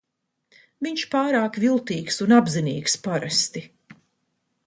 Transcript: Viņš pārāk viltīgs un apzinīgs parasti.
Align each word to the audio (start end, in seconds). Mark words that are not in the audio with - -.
Viņš 0.85 1.03
pārāk 1.11 1.59
viltīgs 1.65 2.17
un 2.27 2.35
apzinīgs 2.39 2.97
parasti. 3.09 3.65